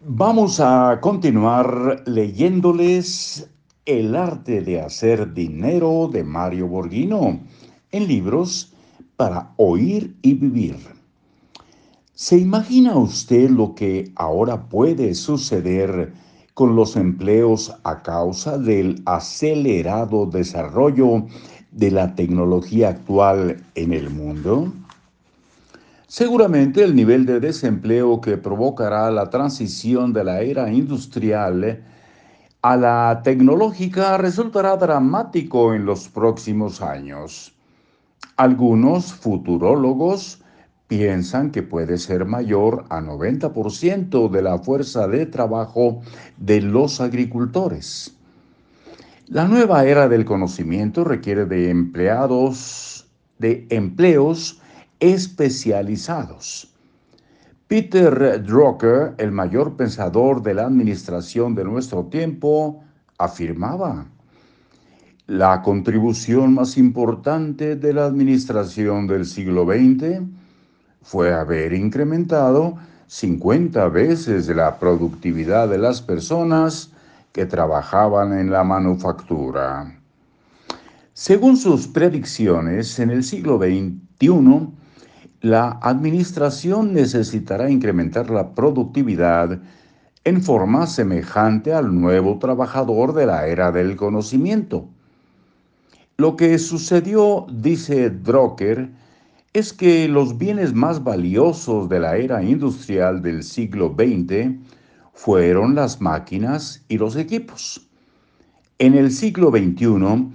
Vamos 0.00 0.60
a 0.60 0.98
continuar 1.00 2.02
leyéndoles 2.06 3.48
El 3.86 4.16
arte 4.16 4.60
de 4.60 4.80
hacer 4.80 5.32
dinero 5.34 6.08
de 6.12 6.24
Mario 6.24 6.68
Borghino 6.68 7.40
en 7.90 8.08
libros 8.08 8.72
para 9.16 9.52
oír 9.56 10.16
y 10.22 10.34
vivir. 10.34 10.76
¿Se 12.14 12.38
imagina 12.38 12.96
usted 12.96 13.50
lo 13.50 13.74
que 13.74 14.10
ahora 14.16 14.68
puede 14.68 15.14
suceder 15.14 16.12
con 16.54 16.76
los 16.76 16.96
empleos 16.96 17.74
a 17.84 18.02
causa 18.02 18.58
del 18.58 19.02
acelerado 19.06 20.26
desarrollo 20.26 21.26
de 21.72 21.90
la 21.90 22.14
tecnología 22.14 22.90
actual 22.90 23.62
en 23.74 23.92
el 23.92 24.10
mundo? 24.10 24.72
Seguramente 26.14 26.84
el 26.84 26.94
nivel 26.94 27.26
de 27.26 27.40
desempleo 27.40 28.20
que 28.20 28.36
provocará 28.36 29.10
la 29.10 29.30
transición 29.30 30.12
de 30.12 30.22
la 30.22 30.42
era 30.42 30.72
industrial 30.72 31.82
a 32.62 32.76
la 32.76 33.20
tecnológica 33.24 34.16
resultará 34.16 34.76
dramático 34.76 35.74
en 35.74 35.84
los 35.84 36.08
próximos 36.08 36.80
años. 36.82 37.52
Algunos 38.36 39.12
futurólogos 39.12 40.40
piensan 40.86 41.50
que 41.50 41.64
puede 41.64 41.98
ser 41.98 42.26
mayor 42.26 42.84
a 42.90 43.00
90% 43.00 44.30
de 44.30 44.42
la 44.42 44.58
fuerza 44.58 45.08
de 45.08 45.26
trabajo 45.26 46.00
de 46.36 46.60
los 46.60 47.00
agricultores. 47.00 48.14
La 49.26 49.48
nueva 49.48 49.84
era 49.84 50.08
del 50.08 50.24
conocimiento 50.24 51.02
requiere 51.02 51.44
de 51.44 51.70
empleados, 51.70 53.08
de 53.40 53.66
empleos 53.70 54.60
especializados. 55.12 56.72
Peter 57.68 58.42
Drucker, 58.42 59.14
el 59.18 59.32
mayor 59.32 59.76
pensador 59.76 60.42
de 60.42 60.54
la 60.54 60.64
administración 60.64 61.54
de 61.54 61.64
nuestro 61.64 62.06
tiempo, 62.06 62.82
afirmaba, 63.18 64.06
la 65.26 65.60
contribución 65.62 66.54
más 66.54 66.78
importante 66.78 67.76
de 67.76 67.92
la 67.92 68.06
administración 68.06 69.06
del 69.06 69.26
siglo 69.26 69.66
XX 69.66 70.22
fue 71.02 71.34
haber 71.34 71.74
incrementado 71.74 72.76
50 73.06 73.88
veces 73.88 74.48
la 74.48 74.78
productividad 74.78 75.68
de 75.68 75.78
las 75.78 76.00
personas 76.00 76.92
que 77.32 77.44
trabajaban 77.44 78.38
en 78.38 78.50
la 78.50 78.64
manufactura. 78.64 79.98
Según 81.12 81.56
sus 81.56 81.88
predicciones, 81.88 82.98
en 82.98 83.10
el 83.10 83.22
siglo 83.22 83.58
XXI, 83.58 84.68
la 85.44 85.78
administración 85.82 86.94
necesitará 86.94 87.68
incrementar 87.68 88.30
la 88.30 88.54
productividad 88.54 89.60
en 90.24 90.42
forma 90.42 90.86
semejante 90.86 91.74
al 91.74 92.00
nuevo 92.00 92.38
trabajador 92.38 93.12
de 93.12 93.26
la 93.26 93.46
era 93.46 93.70
del 93.70 93.94
conocimiento. 93.94 94.88
Lo 96.16 96.34
que 96.36 96.58
sucedió, 96.58 97.44
dice 97.52 98.08
Drucker, 98.08 98.88
es 99.52 99.74
que 99.74 100.08
los 100.08 100.38
bienes 100.38 100.72
más 100.72 101.04
valiosos 101.04 101.90
de 101.90 102.00
la 102.00 102.16
era 102.16 102.42
industrial 102.42 103.20
del 103.20 103.42
siglo 103.42 103.94
XX 103.94 104.56
fueron 105.12 105.74
las 105.74 106.00
máquinas 106.00 106.82
y 106.88 106.96
los 106.96 107.16
equipos. 107.16 107.86
En 108.78 108.94
el 108.94 109.12
siglo 109.12 109.50
XXI, 109.50 110.26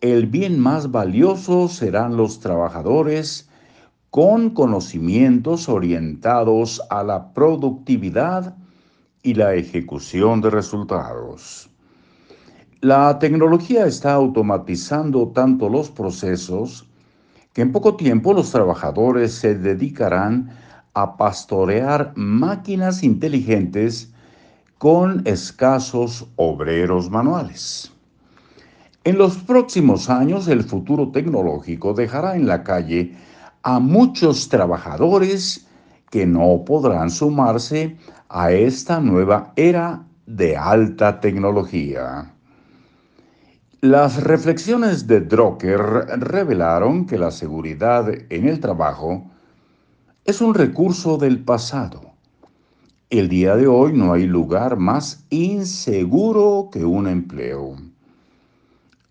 el 0.00 0.26
bien 0.26 0.58
más 0.58 0.90
valioso 0.90 1.68
serán 1.68 2.16
los 2.16 2.40
trabajadores 2.40 3.47
con 4.10 4.50
conocimientos 4.50 5.68
orientados 5.68 6.80
a 6.90 7.02
la 7.02 7.32
productividad 7.32 8.56
y 9.22 9.34
la 9.34 9.54
ejecución 9.54 10.40
de 10.40 10.50
resultados. 10.50 11.68
La 12.80 13.18
tecnología 13.18 13.86
está 13.86 14.14
automatizando 14.14 15.28
tanto 15.28 15.68
los 15.68 15.90
procesos 15.90 16.88
que 17.52 17.62
en 17.62 17.72
poco 17.72 17.96
tiempo 17.96 18.32
los 18.32 18.52
trabajadores 18.52 19.34
se 19.34 19.56
dedicarán 19.56 20.50
a 20.94 21.16
pastorear 21.16 22.12
máquinas 22.16 23.02
inteligentes 23.02 24.12
con 24.78 25.22
escasos 25.26 26.28
obreros 26.36 27.10
manuales. 27.10 27.92
En 29.04 29.18
los 29.18 29.38
próximos 29.38 30.08
años 30.08 30.48
el 30.48 30.62
futuro 30.62 31.10
tecnológico 31.10 31.94
dejará 31.94 32.36
en 32.36 32.46
la 32.46 32.62
calle 32.62 33.16
a 33.68 33.80
muchos 33.80 34.48
trabajadores 34.48 35.66
que 36.08 36.24
no 36.24 36.64
podrán 36.64 37.10
sumarse 37.10 37.98
a 38.30 38.50
esta 38.50 38.98
nueva 38.98 39.52
era 39.56 40.06
de 40.24 40.56
alta 40.56 41.20
tecnología. 41.20 42.32
Las 43.82 44.24
reflexiones 44.24 45.06
de 45.06 45.20
Drucker 45.20 45.80
revelaron 46.18 47.04
que 47.04 47.18
la 47.18 47.30
seguridad 47.30 48.08
en 48.30 48.48
el 48.48 48.58
trabajo 48.58 49.26
es 50.24 50.40
un 50.40 50.54
recurso 50.54 51.18
del 51.18 51.44
pasado. 51.44 52.00
El 53.10 53.28
día 53.28 53.54
de 53.54 53.66
hoy 53.66 53.92
no 53.92 54.14
hay 54.14 54.26
lugar 54.26 54.78
más 54.78 55.26
inseguro 55.28 56.70
que 56.72 56.86
un 56.86 57.06
empleo. 57.06 57.76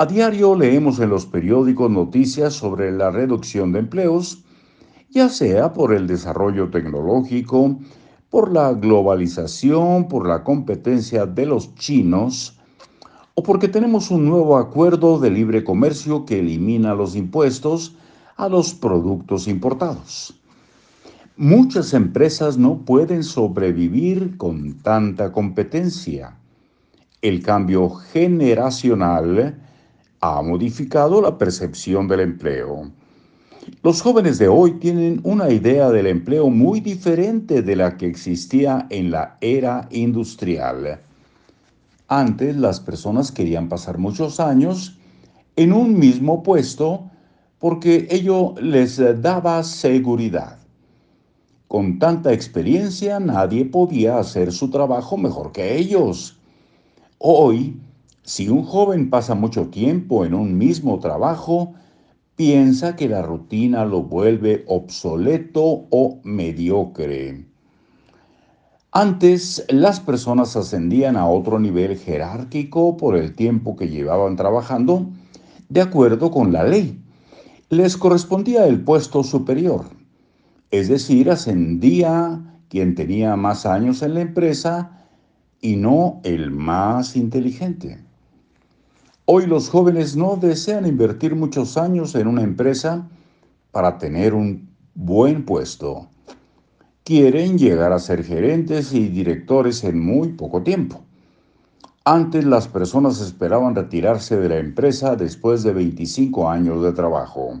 A 0.00 0.06
diario 0.06 0.54
leemos 0.54 1.00
en 1.00 1.10
los 1.10 1.26
periódicos 1.26 1.90
noticias 1.90 2.54
sobre 2.54 2.92
la 2.92 3.10
reducción 3.10 3.72
de 3.72 3.80
empleos, 3.80 4.44
ya 5.10 5.28
sea 5.28 5.72
por 5.72 5.92
el 5.92 6.06
desarrollo 6.06 6.70
tecnológico, 6.70 7.80
por 8.30 8.52
la 8.52 8.72
globalización, 8.74 10.06
por 10.06 10.28
la 10.28 10.44
competencia 10.44 11.26
de 11.26 11.46
los 11.46 11.74
chinos, 11.74 12.60
o 13.34 13.42
porque 13.42 13.66
tenemos 13.66 14.12
un 14.12 14.26
nuevo 14.26 14.56
acuerdo 14.56 15.18
de 15.18 15.32
libre 15.32 15.64
comercio 15.64 16.24
que 16.24 16.38
elimina 16.38 16.94
los 16.94 17.16
impuestos 17.16 17.96
a 18.36 18.48
los 18.48 18.74
productos 18.74 19.48
importados. 19.48 20.40
Muchas 21.36 21.92
empresas 21.92 22.56
no 22.56 22.84
pueden 22.84 23.24
sobrevivir 23.24 24.36
con 24.36 24.74
tanta 24.74 25.32
competencia. 25.32 26.36
El 27.20 27.42
cambio 27.42 27.90
generacional 27.90 29.64
ha 30.20 30.42
modificado 30.42 31.20
la 31.20 31.38
percepción 31.38 32.08
del 32.08 32.20
empleo. 32.20 32.90
Los 33.82 34.00
jóvenes 34.00 34.38
de 34.38 34.48
hoy 34.48 34.72
tienen 34.72 35.20
una 35.24 35.50
idea 35.50 35.90
del 35.90 36.06
empleo 36.06 36.48
muy 36.50 36.80
diferente 36.80 37.62
de 37.62 37.76
la 37.76 37.96
que 37.96 38.06
existía 38.06 38.86
en 38.90 39.10
la 39.10 39.36
era 39.40 39.88
industrial. 39.90 41.00
Antes 42.08 42.56
las 42.56 42.80
personas 42.80 43.30
querían 43.30 43.68
pasar 43.68 43.98
muchos 43.98 44.40
años 44.40 44.98
en 45.56 45.72
un 45.72 45.98
mismo 45.98 46.42
puesto 46.42 47.10
porque 47.58 48.08
ello 48.10 48.54
les 48.60 48.98
daba 49.20 49.62
seguridad. 49.62 50.58
Con 51.66 51.98
tanta 51.98 52.32
experiencia 52.32 53.20
nadie 53.20 53.66
podía 53.66 54.18
hacer 54.18 54.52
su 54.52 54.70
trabajo 54.70 55.18
mejor 55.18 55.52
que 55.52 55.76
ellos. 55.76 56.38
Hoy 57.18 57.78
si 58.28 58.50
un 58.50 58.62
joven 58.62 59.08
pasa 59.08 59.34
mucho 59.34 59.68
tiempo 59.68 60.26
en 60.26 60.34
un 60.34 60.58
mismo 60.58 60.98
trabajo, 60.98 61.72
piensa 62.36 62.94
que 62.94 63.08
la 63.08 63.22
rutina 63.22 63.86
lo 63.86 64.02
vuelve 64.02 64.64
obsoleto 64.66 65.86
o 65.88 66.20
mediocre. 66.24 67.46
Antes, 68.92 69.64
las 69.70 70.00
personas 70.00 70.56
ascendían 70.56 71.16
a 71.16 71.26
otro 71.26 71.58
nivel 71.58 71.96
jerárquico 71.96 72.98
por 72.98 73.16
el 73.16 73.34
tiempo 73.34 73.76
que 73.76 73.88
llevaban 73.88 74.36
trabajando, 74.36 75.08
de 75.70 75.80
acuerdo 75.80 76.30
con 76.30 76.52
la 76.52 76.64
ley. 76.64 77.02
Les 77.70 77.96
correspondía 77.96 78.66
el 78.66 78.84
puesto 78.84 79.24
superior, 79.24 79.86
es 80.70 80.88
decir, 80.88 81.30
ascendía 81.30 82.60
quien 82.68 82.94
tenía 82.94 83.36
más 83.36 83.64
años 83.64 84.02
en 84.02 84.12
la 84.12 84.20
empresa 84.20 85.06
y 85.62 85.76
no 85.76 86.20
el 86.24 86.50
más 86.50 87.16
inteligente. 87.16 88.06
Hoy 89.30 89.44
los 89.44 89.68
jóvenes 89.68 90.16
no 90.16 90.36
desean 90.36 90.86
invertir 90.86 91.36
muchos 91.36 91.76
años 91.76 92.14
en 92.14 92.28
una 92.28 92.40
empresa 92.40 93.10
para 93.72 93.98
tener 93.98 94.32
un 94.32 94.70
buen 94.94 95.44
puesto. 95.44 96.08
Quieren 97.04 97.58
llegar 97.58 97.92
a 97.92 97.98
ser 97.98 98.24
gerentes 98.24 98.94
y 98.94 99.08
directores 99.08 99.84
en 99.84 100.00
muy 100.00 100.28
poco 100.28 100.62
tiempo. 100.62 101.02
Antes 102.06 102.46
las 102.46 102.68
personas 102.68 103.20
esperaban 103.20 103.74
retirarse 103.74 104.38
de 104.38 104.48
la 104.48 104.56
empresa 104.56 105.14
después 105.14 105.62
de 105.62 105.74
25 105.74 106.48
años 106.48 106.82
de 106.82 106.92
trabajo. 106.92 107.60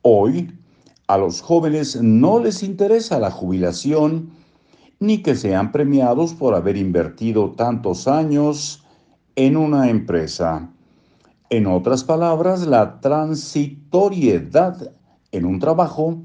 Hoy, 0.00 0.58
a 1.06 1.18
los 1.18 1.42
jóvenes 1.42 2.00
no 2.00 2.38
les 2.38 2.62
interesa 2.62 3.18
la 3.18 3.30
jubilación 3.30 4.30
ni 5.00 5.22
que 5.22 5.34
sean 5.34 5.70
premiados 5.70 6.32
por 6.32 6.54
haber 6.54 6.78
invertido 6.78 7.50
tantos 7.50 8.08
años 8.08 8.81
en 9.36 9.56
una 9.56 9.88
empresa. 9.88 10.68
En 11.50 11.66
otras 11.66 12.04
palabras, 12.04 12.66
la 12.66 13.00
transitoriedad 13.00 14.92
en 15.32 15.44
un 15.44 15.58
trabajo 15.58 16.22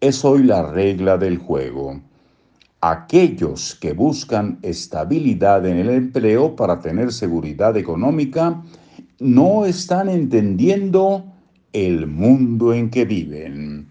es 0.00 0.24
hoy 0.24 0.42
la 0.42 0.62
regla 0.62 1.16
del 1.18 1.38
juego. 1.38 2.00
aquellos 2.80 3.74
que 3.76 3.94
buscan 3.94 4.58
estabilidad 4.60 5.64
en 5.64 5.78
el 5.78 5.88
empleo 5.88 6.54
para 6.54 6.80
tener 6.80 7.12
seguridad 7.12 7.78
económica 7.78 8.62
no 9.18 9.64
están 9.64 10.10
entendiendo 10.10 11.24
el 11.72 12.06
mundo 12.06 12.74
en 12.74 12.90
que 12.90 13.06
viven. 13.06 13.88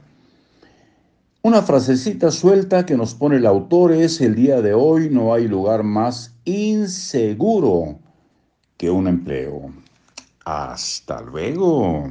Una 1.42 1.64
frasecita 1.64 2.30
suelta 2.30 2.86
que 2.86 2.96
nos 2.96 3.16
pone 3.16 3.38
el 3.38 3.48
autor 3.48 3.94
es 3.94 4.22
el 4.22 4.36
día 4.36 4.62
de 4.62 4.76
hoy 4.76 5.10
no 5.10 5.34
hay 5.34 5.48
lugar 5.48 5.82
más 5.82 6.36
inseguro 6.46 7.98
que 8.84 8.90
un 8.90 9.08
empleo. 9.08 9.72
Hasta 10.44 11.22
luego. 11.22 12.10